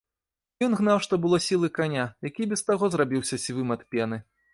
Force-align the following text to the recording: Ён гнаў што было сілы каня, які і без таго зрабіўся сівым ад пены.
Ён 0.67 0.71
гнаў 0.79 1.01
што 1.07 1.19
было 1.25 1.39
сілы 1.47 1.69
каня, 1.77 2.05
які 2.29 2.41
і 2.47 2.47
без 2.55 2.65
таго 2.71 2.89
зрабіўся 2.95 3.39
сівым 3.45 3.69
ад 3.77 3.81
пены. 3.93 4.17